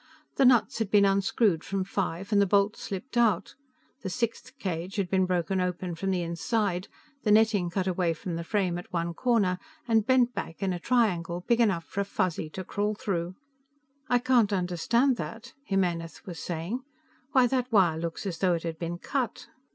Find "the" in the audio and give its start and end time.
0.37-0.45, 2.41-2.47, 4.01-4.09, 6.09-6.23, 7.21-7.29, 8.35-8.43